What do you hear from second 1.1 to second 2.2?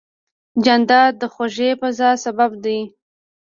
د خوږې فضا